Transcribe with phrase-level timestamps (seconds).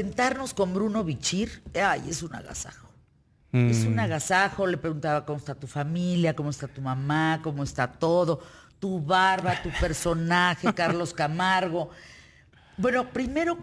[0.00, 2.86] sentarnos con Bruno Bichir, ay, es un agasajo.
[3.52, 4.00] Es un Mm.
[4.00, 8.42] agasajo, le preguntaba cómo está tu familia, cómo está tu mamá, cómo está todo,
[8.78, 11.88] tu barba, tu personaje, Carlos Camargo.
[12.76, 13.56] Bueno, primero,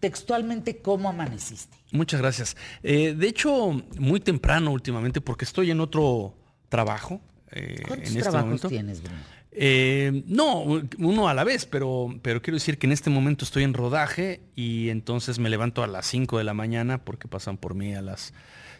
[0.00, 1.76] textualmente, ¿cómo amaneciste?
[1.92, 2.56] Muchas gracias.
[2.82, 6.34] Eh, de hecho, muy temprano últimamente, porque estoy en otro
[6.68, 7.20] trabajo.
[7.52, 8.68] eh, ¿Cuántos en este trabajos momento.
[8.68, 9.20] tienes, Bruno?
[9.58, 10.64] Eh, no,
[10.98, 14.42] uno a la vez, pero, pero quiero decir que en este momento estoy en rodaje
[14.54, 18.02] y entonces me levanto a las 5 de la mañana porque pasan por mí a
[18.02, 18.34] las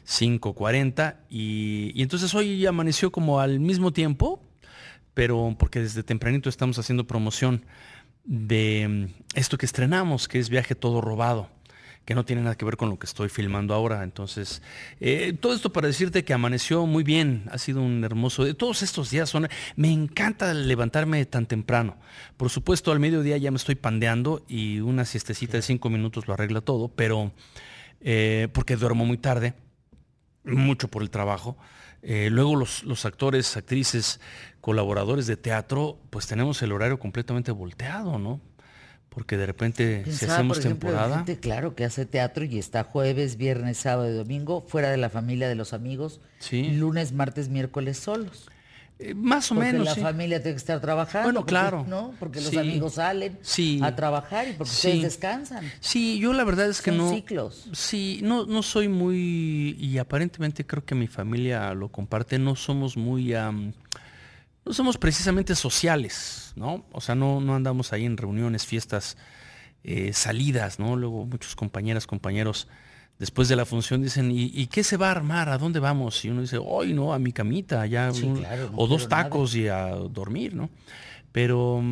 [0.06, 4.42] 5.40 y, y entonces hoy amaneció como al mismo tiempo,
[5.14, 7.64] pero porque desde tempranito estamos haciendo promoción
[8.24, 11.48] de mm, esto que estrenamos, que es Viaje Todo Robado,
[12.06, 14.04] que no tiene nada que ver con lo que estoy filmando ahora.
[14.04, 14.62] Entonces,
[15.00, 19.10] eh, todo esto para decirte que amaneció muy bien, ha sido un hermoso, todos estos
[19.10, 21.96] días son, me encanta levantarme tan temprano.
[22.36, 26.34] Por supuesto, al mediodía ya me estoy pandeando y una siestecita de cinco minutos lo
[26.34, 27.32] arregla todo, pero
[28.00, 29.54] eh, porque duermo muy tarde,
[30.44, 31.58] mucho por el trabajo.
[32.02, 34.20] Eh, luego los, los actores, actrices,
[34.60, 38.40] colaboradores de teatro, pues tenemos el horario completamente volteado, ¿no?
[39.16, 41.16] Porque de repente, si hacemos por ejemplo, temporada...
[41.16, 45.08] gente, claro, que hace teatro y está jueves, viernes, sábado y domingo, fuera de la
[45.08, 46.64] familia, de los amigos, Sí.
[46.72, 48.46] lunes, martes, miércoles solos.
[48.98, 49.84] eh, más o Porque menos.
[49.86, 50.00] la sí.
[50.00, 51.24] familia tiene que estar trabajando.
[51.26, 51.84] Bueno, porque- claro.
[51.86, 52.14] ¿no?
[52.18, 52.56] Porque los Sí.
[52.56, 53.78] amigos salen Sí.
[53.82, 55.70] a trabajar y porque ustedes descansan.
[55.80, 57.10] Sí, yo la verdad es que Son no.
[57.10, 57.68] ciclos.
[57.74, 59.76] Sí, no, no soy muy.
[59.78, 62.38] Y aparentemente creo que mi familia lo comparte.
[62.38, 63.34] No somos muy.
[63.34, 63.74] am,
[64.66, 66.84] no somos precisamente sociales, ¿no?
[66.92, 69.16] O sea, no, no andamos ahí en reuniones, fiestas,
[69.84, 70.96] eh, salidas, ¿no?
[70.96, 72.66] Luego muchos compañeras, compañeros,
[73.18, 75.48] después de la función dicen, ¿y, y qué se va a armar?
[75.48, 76.24] ¿A dónde vamos?
[76.24, 78.12] Y uno dice, hoy no, a mi camita, ya.
[78.12, 79.22] Sí, un- claro, no o dos nada.
[79.24, 80.68] tacos y a dormir, ¿no?
[81.32, 81.82] Pero.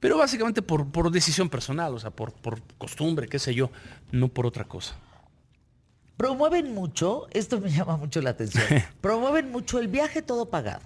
[0.00, 3.70] Pero básicamente por, por decisión personal, o sea, por, por costumbre, qué sé yo,
[4.12, 4.94] no por otra cosa.
[6.16, 8.64] Promueven mucho, esto me llama mucho la atención,
[9.00, 10.82] promueven mucho el viaje todo pagado.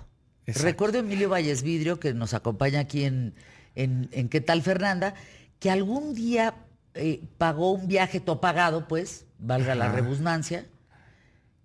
[0.47, 0.67] Exacto.
[0.67, 3.35] Recuerdo a Emilio Valles Vidrio, que nos acompaña aquí en,
[3.75, 5.15] en, en ¿Qué tal Fernanda?
[5.59, 6.55] Que algún día
[6.95, 10.67] eh, pagó un viaje todo pagado, pues, valga la redundancia,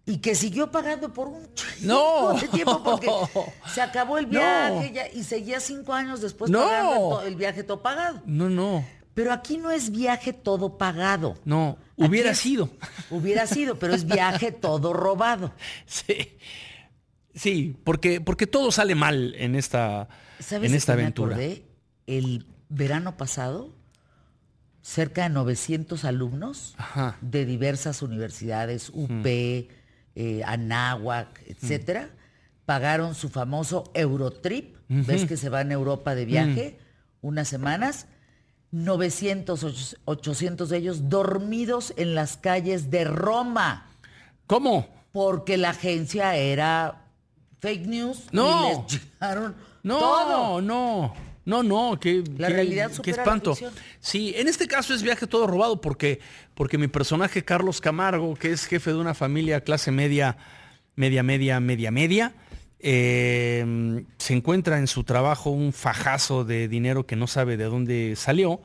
[0.05, 1.47] y que siguió pagando por un
[1.81, 2.33] No.
[2.39, 3.07] de tiempo porque
[3.73, 4.31] se acabó el No.
[4.31, 6.59] viaje ya- y seguía cinco años después No.
[6.59, 8.21] pagando el, el viaje todo pagado.
[8.25, 11.37] No, no, Pero aquí no es viaje todo pagado.
[11.45, 12.69] no, hubiera es- sido.
[13.09, 15.53] Hubiera sido, pero es viaje todo robado.
[15.87, 16.37] Sí,
[17.35, 20.07] sí, porque, porque todo sale mal en esta,
[20.39, 21.35] ¿Sabes en esta qué me aventura.
[21.35, 21.65] acordé?
[22.07, 23.75] El verano pasado,
[24.81, 27.17] cerca de 900 alumnos Ajá.
[27.21, 29.25] de diversas universidades, UP,
[30.15, 32.09] eh, Anáhuac, etcétera,
[32.65, 34.75] pagaron su famoso Eurotrip.
[34.87, 36.77] ¿Ves que se va en Europa de viaje?
[37.21, 38.05] Unas semanas.
[38.71, 43.87] 900, och- 800 de ellos dormidos en las calles de Roma.
[44.47, 44.93] ¿Cómo?
[45.11, 47.04] porque la agencia era
[47.65, 48.85] fake news No.
[48.89, 50.61] y les llegaron No, todo.
[50.61, 51.13] no,
[51.45, 53.53] no, no, que La realidad qué la espanto.
[53.55, 53.73] ficción.
[53.99, 56.19] Sí, en este caso es viaje todo robado porque,
[56.55, 60.37] porque mi personaje Carlos Camargo, que es jefe de una familia clase media,
[60.95, 62.33] media, media, media, media,
[62.79, 68.15] eh, se encuentra en su trabajo un fajazo de dinero que no sabe de dónde
[68.15, 68.61] salió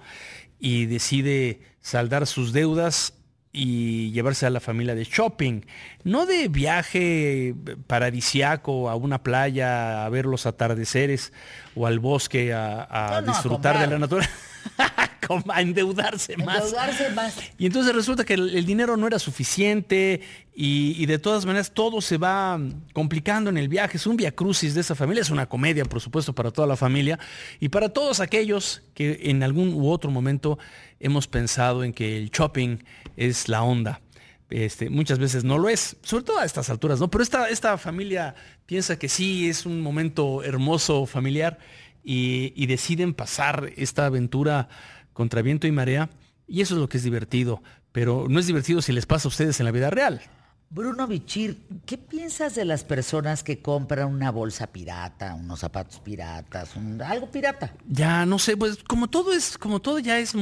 [0.59, 3.15] y decide saldar sus deudas
[3.53, 5.63] y llevarse a la familia de shopping,
[6.05, 7.55] no de viaje
[7.87, 11.33] paradisiaco a una playa a ver los atardeceres
[11.75, 14.33] o al bosque a, a No, no, a disfrutar de la naturaleza,
[15.49, 16.57] a endeudarse más.
[16.57, 17.37] Endeudarse más.
[17.59, 20.21] Y entonces resulta que el, el dinero no era suficiente
[20.55, 22.59] y, y de todas maneras todo se va
[22.93, 23.97] complicando en el viaje.
[23.97, 27.19] Es un viacrucis de esa familia, es una comedia, por supuesto, para toda la familia
[27.61, 30.59] y para todos aquellos que en algún u otro momento
[30.99, 32.79] hemos pensado en que el shopping
[33.17, 34.01] es la onda.
[34.51, 37.09] Este, muchas veces no lo es, sobre todo a estas alturas, ¿no?
[37.09, 38.35] Pero esta, esta familia
[38.67, 41.59] piensa que sí es un momento hermoso familiar
[42.03, 44.69] y, y deciden pasar esta aventura
[45.21, 46.09] contra viento y marea.
[46.49, 47.63] Y eso es lo que es divertido.
[47.93, 50.21] Pero no es divertido si les pasa a ustedes en la vida real.
[50.71, 56.75] Bruno Bichir, ¿qué piensas de las personas que compran una bolsa pirata, unos zapatos piratas,
[56.77, 57.75] un- algo pirata?
[57.89, 60.33] Ya no sé, pues como todo es, como todo ya es,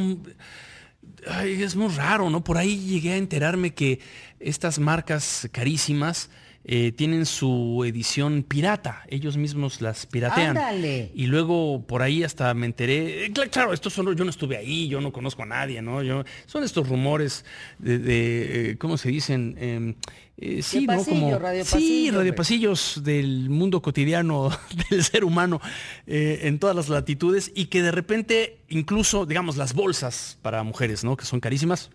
[1.27, 2.45] ay, es muy raro, ¿no?
[2.45, 4.01] Por ahí llegué a enterarme que
[4.39, 6.29] estas marcas carísimas
[6.71, 10.57] eh, tienen su edición pirata, ellos mismos las piratean.
[10.59, 11.11] Ándale.
[11.15, 14.59] Y luego por ahí hasta me enteré, eh, cla- claro, esto solo yo no estuve
[14.59, 16.03] ahí, yo no conozco a nadie, ¿no?
[16.03, 17.47] Yo, son estos rumores
[17.79, 19.57] de, de, eh, ¿cómo se dicen?
[19.59, 19.95] Em,
[20.37, 20.99] eh, sí, ¿no?
[20.99, 22.33] pasillo, Como, radio sí, pasillo, radio hombre.
[22.35, 24.51] pasillos del mundo cotidiano
[24.91, 25.61] del ser humano
[26.07, 31.03] eh, en todas las latitudes y que de repente incluso, digamos, las bolsas para mujeres,
[31.03, 31.17] ¿no?
[31.17, 31.91] Que son carísimas,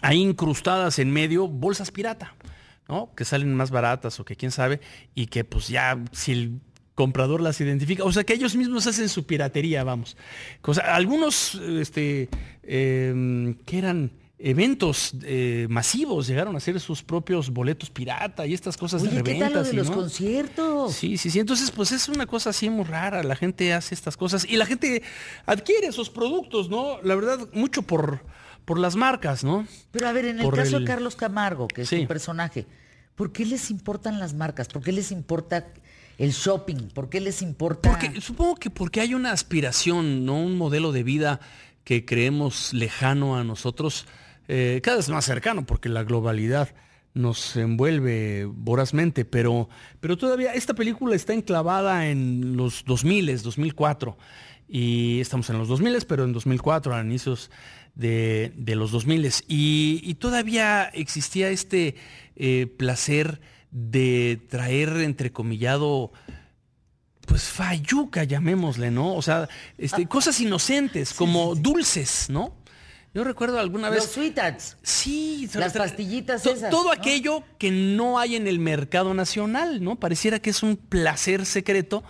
[0.00, 2.34] ahí incrustadas en medio bolsas pirata,
[2.88, 3.10] ¿no?
[3.14, 4.80] Que salen más baratas o que quién sabe,
[5.14, 6.60] y que pues ya si el
[6.94, 10.16] comprador las identifica, o sea que ellos mismos hacen su piratería, vamos.
[10.60, 12.28] Cosa, algunos, este,
[12.62, 14.12] em, que eran
[14.44, 19.22] eventos eh, masivos llegaron a hacer sus propios boletos pirata y estas cosas Oye, de
[19.22, 19.52] ¿qué reventas.
[19.52, 19.96] tal lo de los ¿no?
[19.96, 20.94] conciertos?
[20.94, 21.38] Sí, sí, sí.
[21.38, 23.22] Entonces, pues es una cosa así muy rara.
[23.22, 25.02] La gente hace estas cosas y la gente
[25.46, 27.00] adquiere esos productos, ¿no?
[27.02, 28.24] La verdad, mucho por,
[28.64, 29.66] por las marcas, ¿no?
[29.90, 32.00] Pero a ver, en el Por caso el- de Carlos Camargo, que es Sí.
[32.00, 32.66] un personaje,
[33.14, 34.68] ¿por qué les importan las marcas?
[34.68, 35.68] ¿Por qué les importa
[36.18, 36.88] el shopping?
[36.94, 37.90] ¿Por qué les importa?
[37.90, 40.40] Porque supongo que porque hay una aspiración, ¿no?
[40.40, 41.40] Un modelo de vida
[41.84, 44.06] que creemos lejano a nosotros,
[44.48, 46.68] eh, cada vez más cercano, porque la globalidad
[47.14, 49.68] nos envuelve vorazmente, pero,
[50.00, 54.16] pero todavía esta película está enclavada en los 2000, 2004,
[54.68, 57.50] y estamos en los 2000, pero en 2004, a inicios
[57.94, 61.94] de, de los 2000, y, y todavía existía este
[62.36, 63.40] eh, placer
[63.70, 66.12] de traer, entrecomillado,
[67.26, 69.14] pues fayuca, llamémosle, ¿no?
[69.14, 69.48] O sea,
[69.78, 72.56] este, cosas inocentes, como dulces, ¿no?
[73.14, 74.10] Yo recuerdo alguna los vez.
[74.10, 74.76] sweethearts.
[74.82, 76.92] Sí, Las pastillitas to- esas, Todo ¿no?
[76.92, 79.96] aquello que no hay en el mercado nacional, ¿no?
[80.00, 82.02] Pareciera que es un placer secreto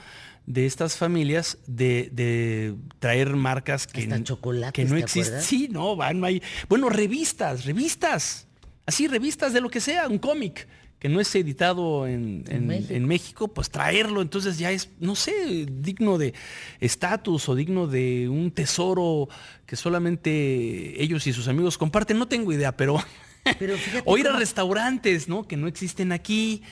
[0.46, 4.08] de estas familias de, de traer marcas que,
[4.72, 5.40] que no ¿te existen.
[5.42, 6.42] Sí, no, van, hay.
[6.68, 8.46] Bueno, revistas, revistas.
[8.86, 10.66] Así, revistas de lo que sea, un cómic
[10.98, 12.94] que no es editado en, En en- México.
[12.94, 16.32] en México, pues traerlo, entonces ya es, no sé, digno de
[16.80, 19.28] estatus o digno de un tesoro
[19.66, 22.18] que solamente ellos y sus amigos comparten.
[22.18, 23.02] No tengo idea, pero
[23.58, 23.74] Pero
[24.04, 25.42] o ir a restaurantes, ¿no?
[25.48, 26.62] Que no existen aquí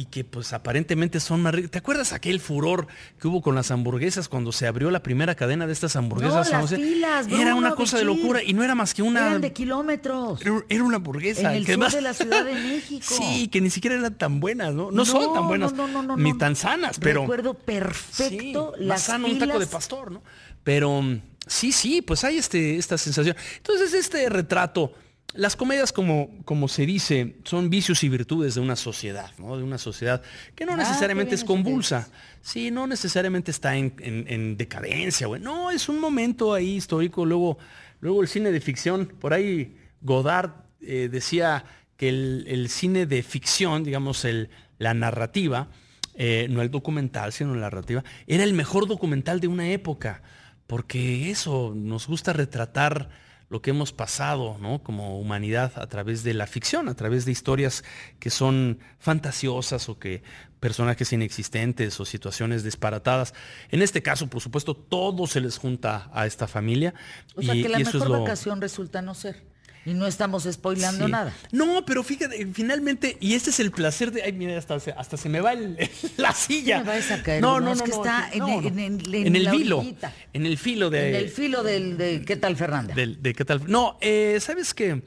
[0.00, 1.72] y que pues aparentemente son más ricos.
[1.72, 2.86] ¿Te acuerdas aquel furor
[3.20, 6.52] que hubo con las hamburguesas cuando se abrió la primera cadena de estas hamburguesas?
[6.52, 9.26] No, las filas, Era una cosa de locura y no era más que una...
[9.26, 10.40] Eran de kilómetros.
[10.68, 11.50] Era una hamburguesa.
[11.50, 13.06] En el que sur además- de la Ciudad de México.
[13.18, 14.84] Sí, que ni siquiera eran tan buenas, ¿no?
[14.92, 17.22] No, No, son tan buenas, no, no, no, ni tan sanas, pero...
[17.22, 19.68] Recuerdo perfecto Sí, las más sano un taco de filas.
[19.68, 20.22] pastor, ¿no?
[20.62, 23.34] Pero mm, sí, sí, pues hay este, esta sensación.
[23.56, 24.92] Entonces, este retrato,
[25.34, 29.56] las comedias, como, como se dice, son vicios y virtudes de una sociedad, ¿no?
[29.56, 30.22] De una sociedad
[30.54, 32.08] que no Ah, necesariamente es convulsa.
[32.40, 35.40] Sí, no necesariamente está en, en- en decadencia, güey.
[35.40, 37.26] No, es un momento ahí histórico.
[37.26, 37.58] Luego,
[38.00, 41.64] luego el cine de ficción, por ahí Godard eh, decía
[41.96, 44.48] que el, el cine de ficción, digamos, el,
[44.78, 45.68] la narrativa,
[46.14, 50.22] eh, no el documental, sino la narrativa, era el mejor documental de una época,
[50.66, 53.10] porque eso, nos gusta retratar
[53.50, 54.82] lo que hemos pasado, ¿no?
[54.82, 57.82] Como humanidad a través de la ficción, a través de historias
[58.18, 60.22] que son fantasiosas o que
[60.60, 63.32] personajes inexistentes o situaciones disparatadas.
[63.70, 66.92] En este caso, por supuesto, todo se les junta a esta familia.
[67.36, 69.46] O sea y- que la y eso es mejor lo- vacación resulta no ser.
[69.88, 71.12] Y no estamos spoilando Sí.
[71.12, 71.34] nada.
[71.52, 74.22] No, pero fíjate, finalmente, y este es el placer de.
[74.22, 75.78] Ay, mira, hasta, se- hasta se me va el-
[76.18, 76.78] la silla.
[76.80, 78.68] me vayas a caer, no, no, es no, que no, está no, en- no.
[78.68, 79.84] en- en- en En el filo.
[80.32, 81.08] En el filo de.
[81.08, 82.94] en el filo del, de ¿qué tal, Fernanda?
[82.94, 83.62] del- de qué tal.
[83.66, 85.02] No, eh, ¿sabes qué?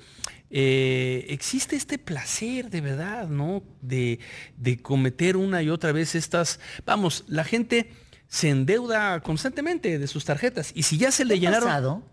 [0.54, 3.64] Eh, existe este placer de verdad, ¿no?
[3.82, 4.20] De,
[4.58, 6.60] de cometer una y otra vez estas.
[6.86, 7.92] Vamos, la gente
[8.28, 10.72] se endeuda constantemente de sus tarjetas.
[10.76, 11.68] Y si ya se le ¿Qué ha llenaron.
[11.70, 12.04] pasado?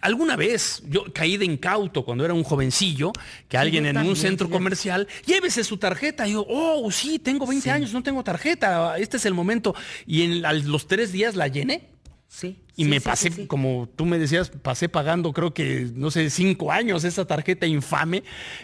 [0.00, 3.12] Alguna vez yo caí de incauto cuando era un jovencillo,
[3.48, 6.26] que alguien en también, un centro comercial, llévese su tarjeta.
[6.26, 9.74] Y yo, oh, sí, tengo 20 años, no tengo tarjeta, este es el momento.
[10.06, 11.88] Y en a los tres días la llené.
[12.28, 12.62] Sí.
[12.76, 17.02] Y me pasé, como tú me decías, pasé pagando creo que, no sé, cinco años
[17.04, 18.22] esa tarjeta infame,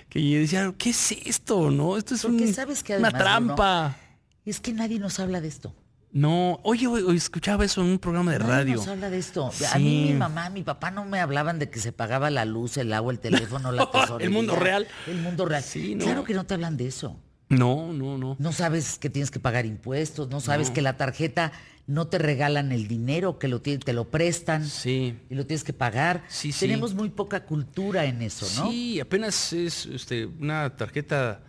[0.08, 1.70] que yo decía, ¿qué es esto?
[1.70, 1.96] ¿No?
[1.96, 3.98] Esto es Porque un- sabes que una trampa.
[4.44, 5.74] Es que nadie nos habla de esto.
[6.16, 8.76] No, oye, oye, escuchaba eso en un programa de Nadie radio.
[8.76, 9.50] nos habla de esto.
[9.70, 12.78] A mí mi mamá, mi papá no me hablaban de que se pagaba la luz,
[12.78, 14.26] el agua, el teléfono, la tesorería.
[14.26, 14.86] El mundo real.
[15.06, 15.62] El mundo real.
[15.62, 16.06] Sí, no.
[16.06, 17.20] Claro que no te hablan de eso.
[17.50, 18.34] No, no, no.
[18.38, 21.52] No sabes que tienes que pagar impuestos, no sabes que la tarjeta
[21.86, 25.18] no te regalan el dinero, que lo te lo prestan Sí.
[25.28, 26.24] y lo tienes que pagar.
[26.28, 26.60] Sí, sí.
[26.60, 28.70] Tenemos muy poca cultura en eso, ¿no?
[28.70, 31.42] Sí, apenas es este, una tarjeta.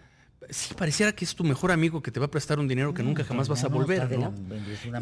[0.50, 3.04] Sí, pareciera que es tu mejor amigo que te va a prestar un dinero que
[3.04, 4.34] nunca jamás no, vas a volver, ¿no?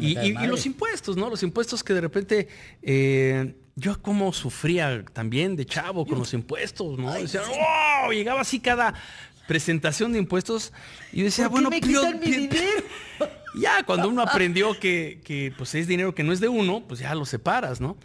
[0.00, 1.30] Y, los impuestos, ¿no?
[1.30, 2.48] Los impuestos que de repente
[2.82, 7.12] eh, yo como sufría también de chavo con los impuestos, ¿no?
[7.12, 8.12] Decía, ¡wow!
[8.12, 8.94] Llegaba así cada
[9.46, 10.72] presentación de impuestos
[11.12, 12.82] y yo decía, ¿Por qué bueno, me quitan mi dinero?
[13.60, 17.00] ya cuando uno aprendió que, que, pues es dinero que no es de uno, pues
[17.00, 17.96] ya lo separas, ¿no?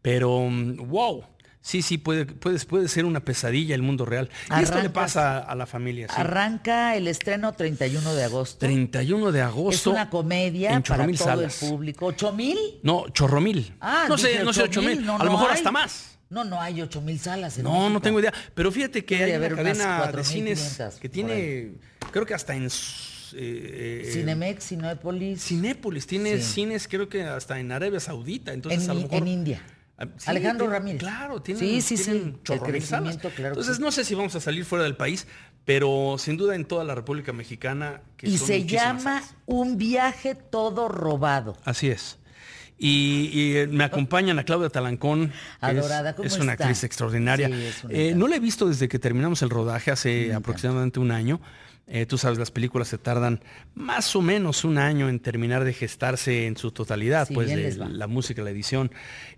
[0.00, 1.24] Pero, mm, wow,
[1.66, 4.30] sí, sí, puede, puede, puede ser una pesadilla el mundo real.
[4.56, 6.06] Y esto le pasa a la familia.
[6.08, 6.14] sí.
[6.16, 8.58] Arranca el estreno 31 de agosto.
[8.58, 9.90] 31 de Es agosto.
[9.90, 11.62] una comedia para todo Salas.
[11.62, 12.06] el público.
[12.06, 12.56] ¿Ocho mil?
[12.82, 13.74] No, Chorromil.
[13.80, 15.56] Ah, no sé, no sé, ocho 8 mil, no, a lo no mejor hay.
[15.56, 16.18] hasta más.
[16.30, 17.56] No, no hay 8 mil salas.
[17.58, 17.90] En No, México.
[17.90, 18.32] no tengo idea.
[18.54, 21.72] Pero fíjate que hay una cadena de 4,500 cines que tiene,
[22.12, 22.68] creo que hasta en eh,
[23.34, 25.42] eh, Cinemex, Cinépolis.
[25.44, 26.52] Cinépolis, tiene Sí.
[26.54, 28.52] cines creo que hasta en Arabia Saudita.
[28.52, 29.18] Entonces en, a lo I- mejor...
[29.18, 29.62] en India.
[29.98, 31.00] Sí, Alejandro tiene- Ramírez.
[31.00, 32.10] Claro, tiene Sí, sí, sí.
[32.10, 32.62] El salas.
[32.64, 33.82] crecimiento, claro Entonces sí.
[33.82, 35.26] no sé si vamos a salir fuera del país,
[35.64, 38.02] pero sin duda en toda la República Mexicana.
[38.18, 39.22] Que Y son se llama.
[39.46, 41.56] Un viaje todo robado.
[41.64, 42.18] Así es.
[42.78, 45.32] Y, y, eh, me acompañan a Claudia Talancón.
[45.60, 46.64] Adorada, es, ¿cómo es una está?
[46.64, 47.48] actriz extraordinaria.
[47.48, 51.10] Sí, es Eh, no la he visto desde que terminamos el rodaje hace aproximadamente un
[51.10, 51.40] año.
[51.88, 53.40] Eh, tú sabes, las películas se tardan
[53.76, 57.76] más o menos un año en terminar de gestarse en su totalidad, Sí, pues de
[57.76, 58.90] la música, la edición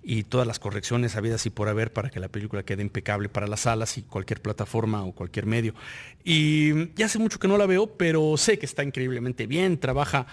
[0.02, 3.47] y todas las correcciones habidas y por haber para que la película quede impecable para
[3.47, 5.75] las salas y cualquier plataforma o cualquier medio.
[6.25, 10.26] Y ya hace mucho que no la veo, pero sé que está increíblemente bien, trabaja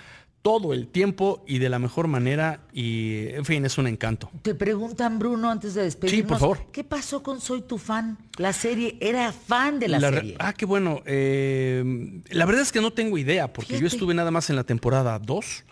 [0.46, 4.30] todo el tiempo y de la mejor manera y en fin, es un encanto.
[4.44, 6.40] Te preguntan, Bruno, antes de despedirnos.
[6.40, 6.60] favor.
[6.72, 8.20] ¿Qué pasó con Soy tu fan?
[8.38, 10.36] La serie, era fan de la, serie.
[10.38, 11.02] ah, qué bueno.
[11.08, 14.64] Eh, la verdad es que no tengo idea, porque yo estuve nada más en la
[14.66, 15.64] temporada 2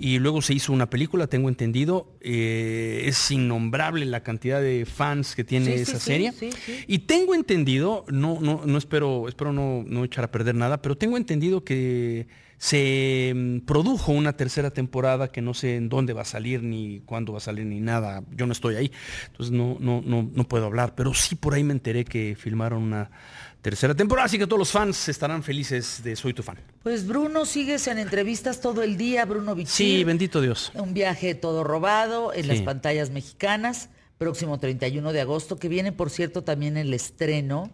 [0.00, 2.12] y luego se hizo una película, tengo entendido.
[2.20, 6.32] Eh, es innombrable la cantidad de fans que tiene Sí, sí, esa sí, serie.
[6.32, 6.84] sí, sí.
[6.88, 10.96] Y tengo entendido, no, no, no espero, espero no, no echar a perder nada, pero
[10.96, 12.26] tengo entendido que
[12.58, 17.00] se mm, produjo una tercera temporada que no sé en dónde va a salir, ni
[17.00, 18.22] cuándo va a salir, ni nada.
[18.34, 18.90] Yo no estoy ahí,
[19.26, 22.82] entonces no, no, no, no puedo hablar, pero sí por ahí me enteré que filmaron
[22.82, 23.10] una
[23.62, 26.56] tercera temporada, así que todos los fans estarán felices de Soy tu fan.
[26.82, 29.72] Pues Bruno, sigues en entrevistas todo el día, Bruno Bichir.
[29.72, 30.70] Sí, bendito Dios.
[30.74, 32.48] Un viaje todo robado en Sí.
[32.48, 37.70] las pantallas mexicanas, próximo 31 de agosto, que viene, por cierto, también el estreno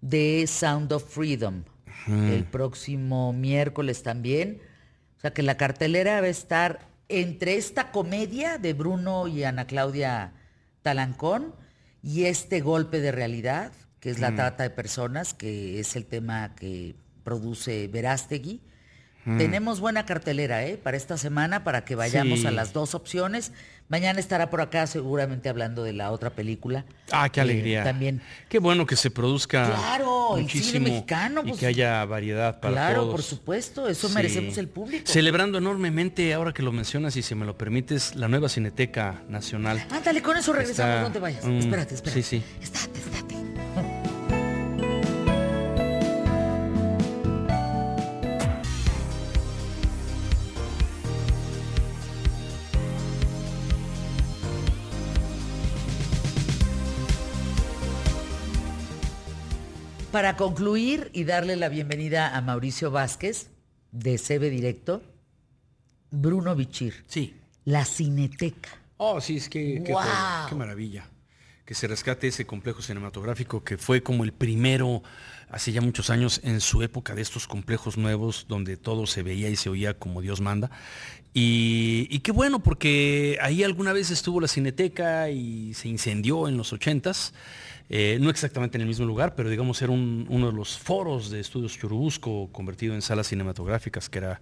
[0.00, 1.62] de Sound of Freedom,
[2.06, 4.60] el próximo miércoles también.
[5.16, 9.66] O sea que la cartelera va a estar entre esta comedia de Bruno y Ana
[9.66, 10.32] Claudia
[10.82, 11.54] Talancón
[12.02, 16.54] y este golpe de realidad, que es la trata de personas, que es el tema
[16.54, 18.62] que produce Verástegui.
[19.24, 20.78] Tenemos buena cartelera ¿eh?
[20.82, 22.46] para esta semana, para que vayamos Sí.
[22.46, 23.52] a las dos opciones.
[23.90, 26.86] Mañana estará por acá seguramente hablando de la otra película.
[27.10, 27.84] Ah, qué Eh, alegría.
[27.84, 28.22] también.
[28.48, 32.58] Qué bueno que se produzca Claro, el cine muchísimo mexicano, y pues, que haya variedad
[32.60, 33.12] para claro, todos.
[33.12, 34.14] por supuesto, eso Sí.
[34.14, 35.04] merecemos el público.
[35.06, 39.84] Celebrando enormemente, ahora que lo mencionas y si me lo permites, la nueva Cineteca Nacional.
[39.90, 41.44] Ándale, con eso regresamos, Está, no te vayas.
[41.44, 42.22] mm, espérate, espérate.
[42.22, 42.44] sí, sí.
[42.62, 43.37] Estate, estate.
[60.12, 63.50] Para concluir y darle la bienvenida a Mauricio Vázquez
[63.92, 65.02] de CB Directo,
[66.10, 67.34] Bruno Bichir, Sí.
[67.64, 68.70] la Cineteca.
[68.96, 69.94] Oh, sí, es que qué,
[70.48, 71.06] qué maravilla.
[71.66, 75.02] Que se rescate ese complejo cinematográfico que fue como el primero
[75.50, 79.50] hace ya muchos años en su época de estos complejos nuevos donde todo se veía
[79.50, 80.70] y se oía como Dios manda.
[81.34, 86.56] Y, y qué bueno, porque ahí alguna vez estuvo la cineteca y se incendió en
[86.56, 87.34] los ochentas.
[87.90, 91.30] Eh, no exactamente en el mismo lugar, pero digamos era un- uno de los foros
[91.30, 94.40] de estudios Churubusco convertido en salas cinematográficas, que era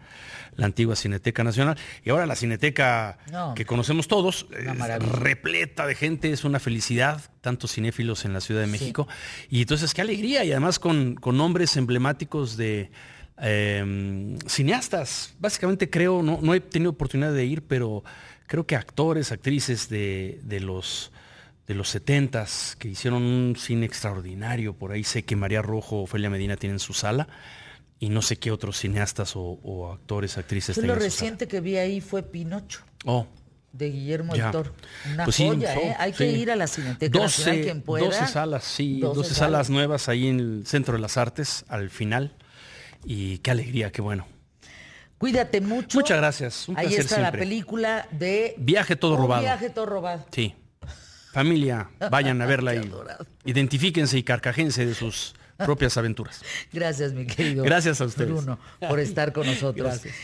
[0.57, 1.79] la antigua Cineteca Nacional.
[2.05, 3.55] Y ahora la Cineteca No.
[3.55, 8.63] que conocemos todos, es repleta de gente, es una felicidad, tantos cinéfilos en la Ciudad
[8.63, 9.07] de México.
[9.49, 12.91] Y entonces qué alegría, y además con, con nombres emblemáticos de
[13.39, 15.35] eh, cineastas.
[15.39, 18.03] Básicamente creo, no, no he tenido oportunidad de ir, pero
[18.47, 21.13] creo que actores, actrices de, de los
[21.67, 24.75] de los setentas que hicieron un cine extraordinario.
[24.75, 27.29] Por ahí sé que María Rojo, Ofelia Medina tienen su sala.
[27.99, 31.77] Y no sé qué otros cineastas o, o actores, actrices Yo lo reciente que vi
[31.79, 33.27] ahí fue Pinocho, Oh,
[33.73, 34.45] de Guillermo Ya.
[34.45, 34.75] del Toro.
[35.15, 35.97] Una Pues sí, joya, so- ¿eh?
[35.99, 36.19] Hay sí.
[36.19, 38.05] que ir a la Cineteca Nacional, quien pueda.
[38.05, 39.39] 12 salas, sí, 12, 12 salas.
[39.39, 39.71] salas.
[39.71, 42.35] nuevas ahí en el Centro de las Artes, al final.
[43.07, 44.27] Y qué alegría, qué bueno.
[45.19, 45.97] Cuídate mucho.
[45.99, 49.41] Muchas gracias, un Ahí placer está la película de Viaje todo robado.
[49.43, 50.27] viaje todo robado.
[50.31, 50.55] Sí.
[51.37, 52.91] Familia, vayan a verla y
[53.45, 56.41] identifíquense y carcajense de sus propias aventuras.
[56.73, 57.63] Gracias, mi querido.
[57.63, 58.31] Gracias a ustedes.
[58.31, 59.87] Bruno, por estar con nosotros.
[59.87, 60.17] Gracias.